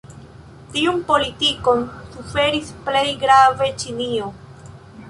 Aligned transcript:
Tiun 0.77 0.97
politikon 1.09 1.85
suferis 2.17 2.73
plej 2.89 3.05
grave 3.27 3.71
Ĉinio. 3.85 4.35